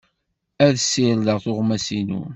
[0.65, 2.21] Ad ssirdeɣ tuɣmas-inu.